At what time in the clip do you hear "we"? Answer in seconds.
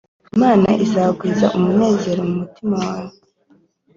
2.97-3.03